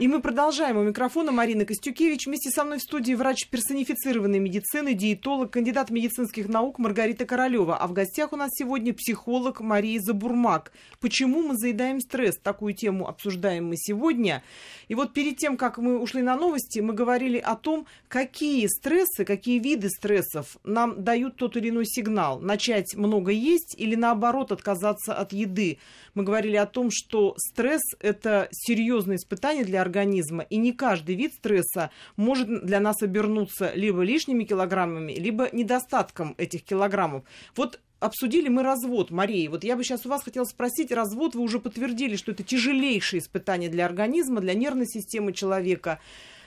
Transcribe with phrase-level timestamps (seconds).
[0.00, 0.78] И мы продолжаем.
[0.78, 2.26] У микрофона Марина Костюкевич.
[2.26, 7.76] Вместе со мной в студии врач персонифицированной медицины, диетолог, кандидат медицинских наук Маргарита Королева.
[7.76, 10.72] А в гостях у нас сегодня психолог Мария Забурмак.
[11.00, 12.38] Почему мы заедаем стресс?
[12.38, 14.42] Такую тему обсуждаем мы сегодня.
[14.88, 19.26] И вот перед тем, как мы ушли на новости, мы говорили о том, какие стрессы,
[19.26, 22.40] какие виды стрессов нам дают тот или иной сигнал.
[22.40, 25.76] Начать много есть или наоборот отказаться от еды.
[26.14, 31.34] Мы говорили о том, что стресс– это серьезное испытание для организма, и не каждый вид
[31.34, 37.24] стресса может для нас обернуться либо лишними килограммами, либо недостатком этих килограммов.
[37.56, 39.48] Вот обсудили мы развод, Мария.
[39.48, 43.20] Вот я бы сейчас у вас хотела спросить, развод вы уже подтвердили, что это тяжелейшее
[43.20, 46.00] испытание для организма, для нервной системы человека,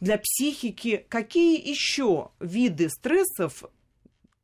[0.00, 1.06] для психики.
[1.08, 3.64] Какие еще виды стрессов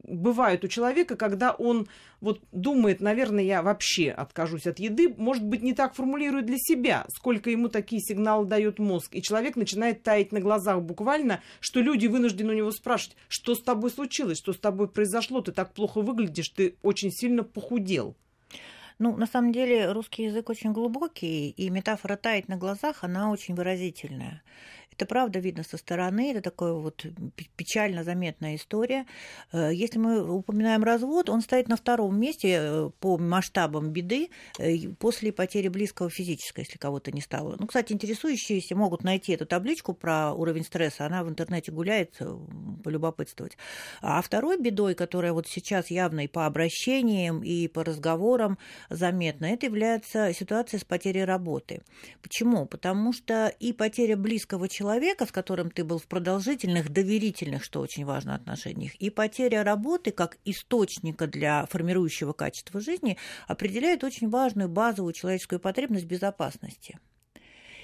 [0.05, 1.89] бывают у человека, когда он
[2.21, 7.07] вот думает, наверное, я вообще откажусь от еды, может быть, не так формулирует для себя,
[7.15, 9.15] сколько ему такие сигналы дает мозг.
[9.15, 13.63] И человек начинает таять на глазах буквально, что люди вынуждены у него спрашивать, что с
[13.63, 18.17] тобой случилось, что с тобой произошло, ты так плохо выглядишь, ты очень сильно похудел.
[19.03, 23.57] Ну, на самом деле, русский язык очень глубокий, и метафора «таять на глазах», она очень
[23.57, 24.43] выразительная.
[24.93, 27.05] Это правда видно со стороны, это такая вот
[27.57, 29.07] печально заметная история.
[29.53, 34.77] Э, если мы упоминаем развод, он стоит на втором месте э, по масштабам беды э,
[35.01, 37.57] после потери близкого физического, если кого-то не стало.
[37.59, 42.21] Ну, кстати, интересующиеся могут найти эту табличку про уровень стресса, она в интернете гуляет,
[42.83, 43.57] полюбопытствовать.
[44.01, 48.59] А второй бедой, которая вот сейчас явно и по обращениям, и по разговорам
[48.91, 51.83] заметна, это является ситуация с потерей работы.
[52.23, 52.67] Почему?
[52.67, 58.05] Потому что и потеря близкого человека, с которым ты был в продолжительных, доверительных, что очень
[58.05, 63.17] важно, отношениях, и потеря работы как источника для формирующего качества жизни
[63.47, 66.99] определяет очень важную базовую человеческую потребность безопасности.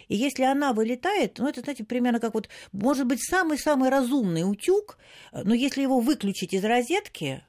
[0.09, 4.99] И если она вылетает, ну, это, знаете, примерно как вот, может быть, самый-самый разумный утюг,
[5.33, 7.45] но если его выключить из розетки,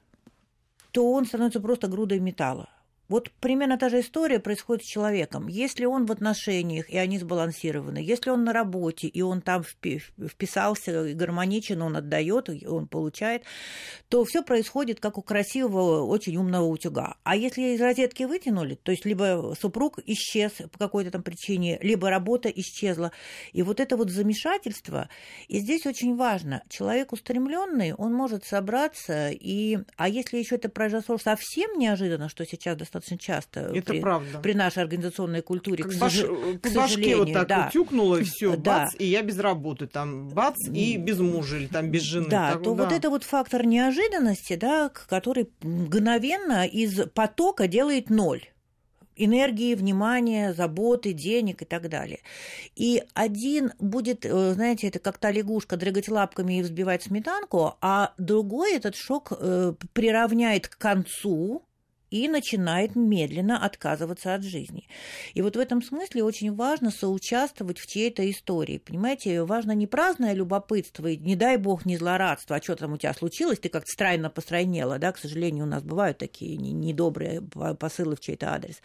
[0.90, 2.68] то он становится просто грудой металла.
[3.10, 5.48] Вот примерно та же история происходит с человеком.
[5.48, 11.06] Если он в отношениях, и они сбалансированы, если он на работе, и он там вписался,
[11.06, 13.42] и гармоничен, он отдает, он получает,
[14.08, 17.16] то все происходит как у красивого, очень умного утюга.
[17.24, 22.10] А если из розетки вытянули, то есть либо супруг исчез по какой-то там причине, либо
[22.10, 23.10] работа исчезла.
[23.52, 25.08] И вот это вот замешательство,
[25.48, 31.18] и здесь очень важно, человек устремленный, он может собраться, и, а если еще это произошло
[31.18, 34.38] совсем неожиданно, что сейчас достаточно достаточно часто Это при, правда.
[34.40, 36.20] при нашей организационной культуре, как к, баш...
[36.20, 37.68] к По башке вот так да.
[37.68, 38.84] утюкнуло, и все, да.
[38.84, 42.28] бац, и я без работы, там, бац, и без мужа, или там без жены.
[42.28, 42.84] Да, так, то да.
[42.84, 48.44] вот это вот фактор неожиданности, да, который мгновенно из потока делает ноль
[49.16, 52.20] энергии, внимания, заботы, денег и так далее.
[52.74, 58.14] И один будет, э, знаете, это как та лягушка, дрыгать лапками и взбивать сметанку, а
[58.18, 61.62] другой этот шок э, приравняет к концу,
[62.10, 64.88] и начинает медленно отказываться от жизни.
[65.34, 68.78] И вот в этом смысле очень важно соучаствовать в чьей-то истории.
[68.78, 72.96] Понимаете, важно не праздное любопытство, и не дай бог не злорадство, а что там у
[72.96, 77.42] тебя случилось, ты как-то странно постройнела, да, к сожалению, у нас бывают такие недобрые
[77.78, 78.80] посылы в чей-то адрес.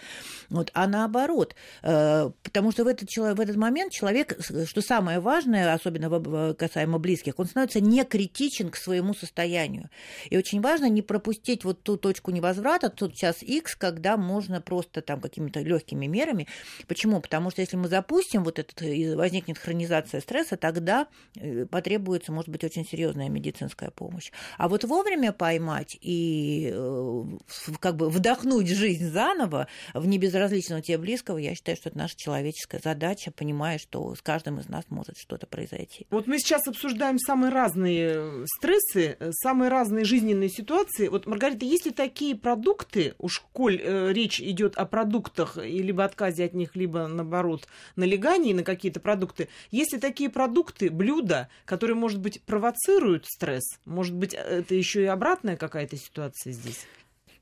[0.50, 5.74] Вот, а наоборот, э, потому что в этот, в этот момент человек, что самое важное,
[5.74, 9.90] особенно касаемо близких, он становится не критичен к своему состоянию.
[10.30, 15.02] И очень важно не пропустить вот ту точку невозврата, тот час X, когда можно просто
[15.02, 16.48] там какими-то легкими мерами.
[16.88, 17.22] Почему?
[17.22, 18.81] Потому что если мы запустим вот этот,
[19.16, 24.31] возникнет хронизация стресса, тогда э, потребуется, может быть, очень серьезная медицинская помощь.
[24.58, 27.24] А вот вовремя поймать и э,
[27.80, 32.81] как бы вдохнуть жизнь заново в небезразличного тебе близкого, я считаю, что это наша человеческая
[32.84, 36.06] задача, понимая, что с каждым из нас может что-то произойти.
[36.09, 41.08] Вот мы сейчас обсуждаем самые разные стрессы, самые разные жизненные ситуации.
[41.08, 46.04] Вот, Маргарита, есть ли такие продукты, уж коль э, речь идет о продуктах, и либо
[46.04, 52.19] отказе от них, либо, наоборот, налегании на какие-то продукты, если такие продукты, блюда, которые, может
[52.19, 56.86] быть, провоцируют стресс, может быть, это еще и обратная какая-то ситуация здесь?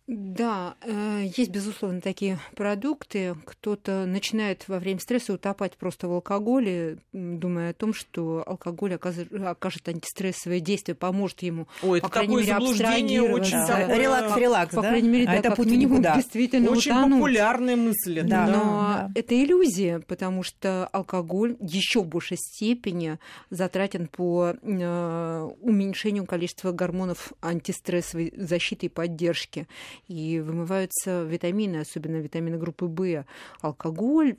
[0.05, 3.35] Да, э, есть, безусловно, такие продукты.
[3.45, 9.87] Кто-то начинает во время стресса утопать просто в алкоголе, думая о том, что алкоголь окажет
[9.87, 13.63] антистрессовое действие, поможет ему, Ой, по это крайней мере, абстрагироваться.
[13.63, 13.97] Очень да.
[13.97, 14.89] Релакс, релакс, По да?
[14.89, 16.15] крайней мере, а да, это как путь минимум никуда.
[16.15, 17.19] действительно Очень утонуть.
[17.19, 18.21] популярные мысли.
[18.21, 18.51] Да, да.
[18.51, 19.11] но да.
[19.15, 27.31] это иллюзия, потому что алкоголь еще в большей степени затратен по э, уменьшению количества гормонов
[27.41, 29.65] антистрессовой защиты и поддержки.
[30.07, 33.25] И вымываются витамины, особенно витамины группы В,
[33.61, 34.37] алкоголь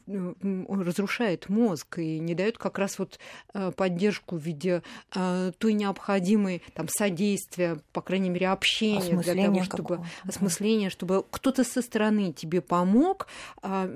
[0.68, 3.18] разрушает мозг и не дает как раз вот
[3.52, 4.82] э, поддержку в виде
[5.14, 11.64] э, той необходимой там содействия, по крайней мере, общения для того, чтобы осмысление, чтобы кто-то
[11.64, 13.26] со стороны тебе помог
[13.62, 13.88] а,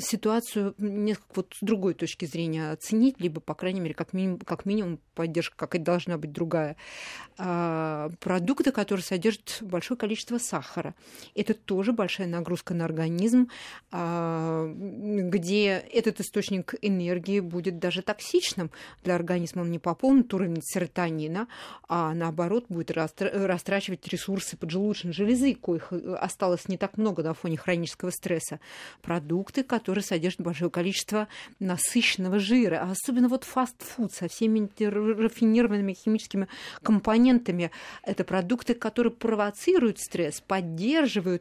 [0.00, 4.66] ситуацию несколько вот с другой точки зрения оценить, либо, по крайней мере, как минимум, как
[4.66, 6.76] минимум поддержка, как это должна быть другая.
[7.38, 10.94] А, продукты, которые содержат большое количество сахара.
[11.34, 13.48] Это тоже большая нагрузка на организм,
[13.90, 18.70] а, где этот источник энергии будет даже токсичным
[19.02, 19.62] для организма.
[19.62, 21.48] Он не пополнит уровень серотонина,
[21.88, 27.56] а наоборот будет растрачивать ресурсы поджелудочной железы, коих э, осталось не так много на фоне
[27.56, 28.60] хронического стресса.
[29.02, 31.28] Продукты, которые содержат большое количество
[31.58, 36.48] насыщенного жира, а особенно вот фастфуд со всеми рафинированными химическими
[36.82, 37.70] компонентами.
[38.02, 40.93] Это продукты, которые провоцируют стресс, поддерживают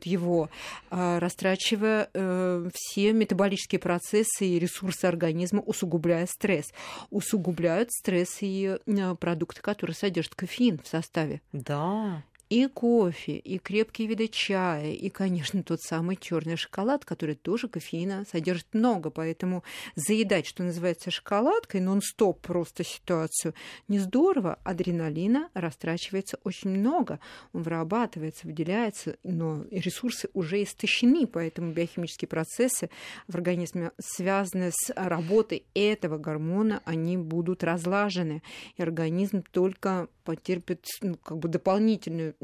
[0.05, 0.50] его,
[0.89, 6.73] а, растрачивая э, все метаболические процессы и ресурсы организма, усугубляя стресс.
[7.09, 11.41] Усугубляют стресс и э, продукты, которые содержат кофеин в составе.
[11.51, 12.23] Да
[12.53, 18.25] и кофе, и крепкие виды чая, и, конечно, тот самый черный шоколад, который тоже кофеина
[18.31, 19.63] содержит много, поэтому
[19.95, 23.55] заедать, что называется, шоколадкой, нон-стоп просто ситуацию,
[23.88, 27.19] не здорово, адреналина растрачивается очень много,
[27.53, 32.91] он вырабатывается, выделяется, но ресурсы уже истощены, поэтому биохимические процессы
[33.27, 38.44] в организме, связанные с работой этого гормона, они будут разлажены,
[38.77, 42.35] и организм только потерпит ну, как бы дополнительную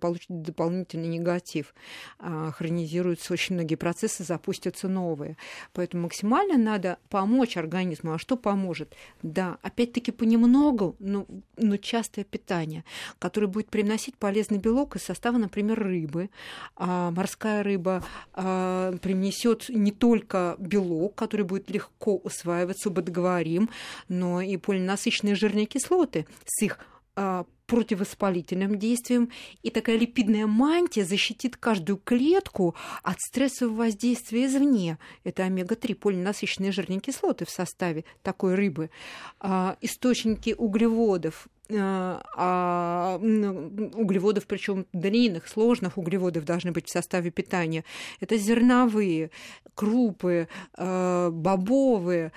[0.00, 1.74] получит дополнительный негатив.
[2.18, 5.36] А, хронизируются очень многие процессы, запустятся новые.
[5.72, 8.12] Поэтому максимально надо помочь организму.
[8.12, 8.94] А что поможет?
[9.22, 11.26] Да, опять-таки понемногу, но,
[11.56, 12.84] но частое питание,
[13.18, 16.30] которое будет приносить полезный белок из состава, например, рыбы.
[16.76, 23.70] А морская рыба а, принесет не только белок, который будет легко усваиваться, договорим,
[24.08, 26.78] но и полинасыщенные жирные кислоты с их
[27.16, 29.30] а, противовоспалительным действием,
[29.62, 34.98] и такая липидная мантия защитит каждую клетку от стрессового воздействия извне.
[35.22, 38.90] Это омега-3, полинасыщенные жирные кислоты в составе такой рыбы.
[39.38, 47.84] А, источники углеводов, а, а углеводов, причем длинных, сложных углеводов должны быть в составе питания.
[48.20, 49.30] Это зерновые,
[49.74, 52.32] крупы, а, бобовые,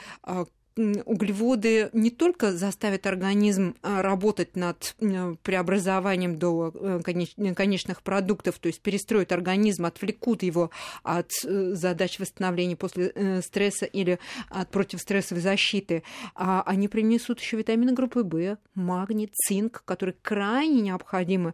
[0.78, 4.96] углеводы не только заставят организм а, работать над
[5.44, 10.72] преобразованием до э, конечных продуктов, то есть перестроят организм, отвлекут его
[11.04, 14.20] от э, задач восстановления после э, стресса или
[14.50, 16.04] от противострессовой защиты,
[16.36, 21.54] а они принесут еще витамины группы В, магний, цинк, которые крайне необходимы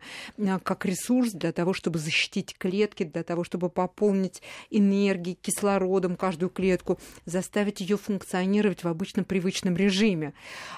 [0.64, 7.00] как ресурс для того, чтобы защитить клетки, для того, чтобы пополнить энергией, кислородом каждую клетку,
[7.25, 10.33] заставить ее функционировать в обычном привычном режиме.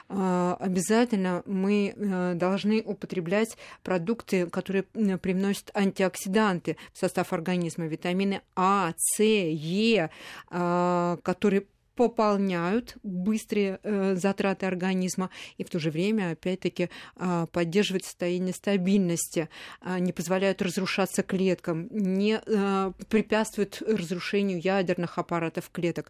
[0.07, 8.93] А, обязательно мы э, должны употреблять продукты, которые привносят антиоксиданты в состав организма, витамины А,
[8.97, 10.09] С, Е,
[10.49, 11.65] а, которые
[11.99, 19.49] пополняют быстрые э, затраты организма и в то же время, опять-таки, э, поддерживать состояние стабильности,
[19.81, 26.09] э, не позволяют разрушаться клеткам, не э, препятствуют разрушению ядерных аппаратов клеток.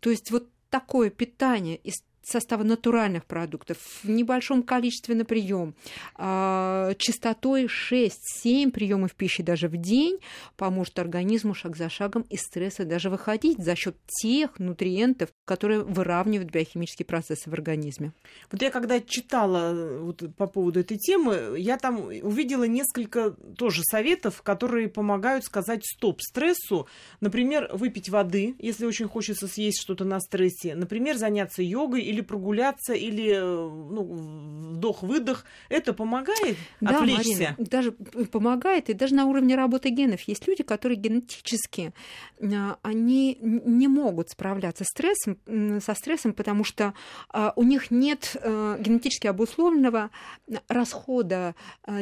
[0.00, 5.74] То есть вот такое питание из состава натуральных продуктов в небольшом количестве на прием,
[6.14, 10.18] а, частотой 6-7 приемов пищи даже в день
[10.56, 16.50] поможет организму шаг за шагом из стресса даже выходить за счет тех нутриентов, которые выравнивают
[16.50, 18.12] биохимические процессы в организме.
[18.50, 24.42] Вот я когда читала вот, по поводу этой темы, я там увидела несколько тоже советов,
[24.42, 26.86] которые помогают сказать стоп стрессу.
[27.20, 30.74] Например, выпить воды, если очень хочется съесть что-то на стрессе.
[30.74, 34.02] Например, заняться йогой или прогуляться, или ну,
[34.74, 35.44] вдох-выдох.
[35.68, 37.30] Это помогает да, отвлечься?
[37.30, 40.22] Марина, даже помогает, и даже на уровне работы генов.
[40.22, 41.92] Есть люди, которые генетически
[42.42, 45.38] а, они не могут справляться с стрессом,
[45.80, 46.94] со стрессом, потому что
[47.28, 50.10] а, у них нет генетически обусловленного
[50.68, 51.54] расхода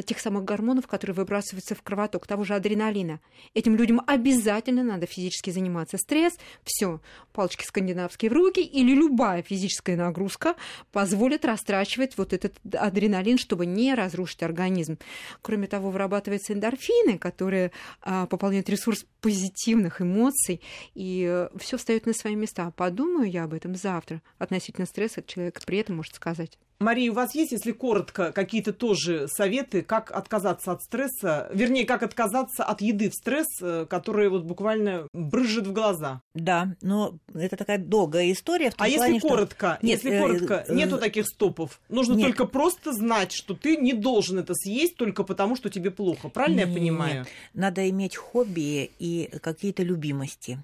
[0.05, 3.19] тех самых гормонов, которые выбрасываются в кровоток, того же адреналина.
[3.53, 5.97] Этим людям обязательно надо физически заниматься.
[5.97, 6.99] Стресс, все,
[7.33, 10.55] палочки скандинавские в руки или любая физическая нагрузка
[10.91, 14.97] позволит растрачивать вот этот адреналин, чтобы не разрушить организм.
[15.41, 20.61] Кроме того, вырабатываются эндорфины, которые а, пополняют ресурс позитивных эмоций,
[20.95, 22.71] и все встает на свои места.
[22.71, 26.57] Подумаю я об этом завтра относительно стресса, человек при этом может сказать.
[26.79, 32.03] Мария, у вас есть, если коротко, какие-то тоже советы, как отказаться от стресса, вернее, как
[32.03, 36.21] отказаться от еды в стресс, э, который вот буквально брызжет в глаза?
[36.33, 38.69] Да, но это такая долгая история.
[38.69, 39.87] В том а плане, если коротко, что...
[39.87, 41.81] если Нет, коротко, э, нету э, таких стопов.
[41.89, 42.27] Нужно нет.
[42.27, 46.29] только просто знать, что ты не должен это съесть только потому, что тебе плохо.
[46.29, 47.25] Правильно я Нет, понимаю?
[47.53, 50.59] Надо иметь хобби и какие-то любимости.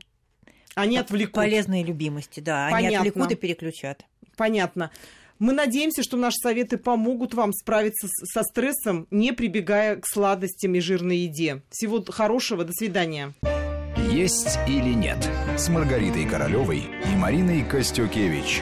[0.76, 1.34] Они отвлекут.
[1.34, 2.68] Полезные любимости, да.
[2.68, 3.10] Они Понятно.
[3.10, 4.06] отвлекут и переключат.
[4.38, 4.92] Понятно.
[5.38, 10.80] Мы надеемся, что наши советы помогут вам справиться со стрессом, не прибегая к сладостям и
[10.80, 11.62] жирной еде.
[11.70, 13.34] Всего хорошего, до свидания.
[14.12, 15.18] «Есть или нет»
[15.58, 18.62] с Маргаритой Королевой и Мариной Костюкевич.